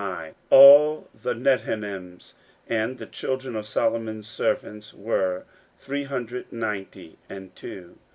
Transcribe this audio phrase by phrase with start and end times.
[0.01, 2.33] 16:007:060 All the Nethinims,
[2.67, 5.45] and the children of Solomon's servants, were
[5.77, 7.99] three hundred ninety and two.